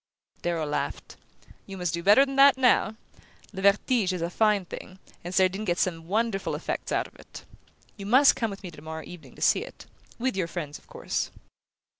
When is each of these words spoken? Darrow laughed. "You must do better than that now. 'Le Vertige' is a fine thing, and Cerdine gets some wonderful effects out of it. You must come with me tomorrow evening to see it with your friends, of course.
Darrow 0.41 0.65
laughed. 0.65 1.15
"You 1.67 1.77
must 1.77 1.93
do 1.93 2.01
better 2.01 2.25
than 2.25 2.35
that 2.35 2.57
now. 2.57 2.95
'Le 3.53 3.61
Vertige' 3.61 4.13
is 4.13 4.21
a 4.23 4.31
fine 4.31 4.65
thing, 4.65 4.97
and 5.23 5.31
Cerdine 5.31 5.63
gets 5.63 5.81
some 5.83 6.07
wonderful 6.07 6.55
effects 6.55 6.91
out 6.91 7.05
of 7.05 7.13
it. 7.19 7.45
You 7.97 8.07
must 8.07 8.35
come 8.35 8.49
with 8.49 8.63
me 8.63 8.71
tomorrow 8.71 9.03
evening 9.05 9.35
to 9.35 9.43
see 9.43 9.59
it 9.63 9.85
with 10.17 10.35
your 10.35 10.47
friends, 10.47 10.79
of 10.79 10.87
course. 10.87 11.29